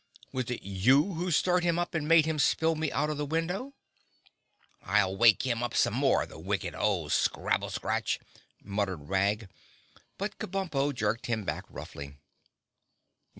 [0.33, 3.23] Was it you who stirred him up and made him spill me out of the
[3.27, 3.75] window?"
[4.81, 8.19] "I'll wake him up some more, the wicked old scrabble scratch,"
[8.63, 9.47] muttered Wag,
[10.17, 12.17] but Kabumpo jerked him back roughly.